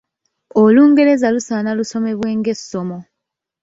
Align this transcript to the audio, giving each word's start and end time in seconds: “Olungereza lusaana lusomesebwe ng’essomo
“Olungereza 0.61 1.27
lusaana 1.35 1.71
lusomesebwe 1.77 2.29
ng’essomo 2.37 2.97